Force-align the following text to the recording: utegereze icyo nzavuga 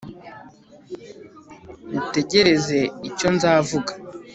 utegereze 1.99 2.79
icyo 3.09 3.27
nzavuga 3.35 3.91